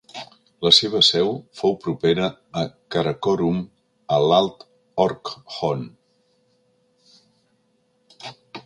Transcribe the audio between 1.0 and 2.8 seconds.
seu fou propera a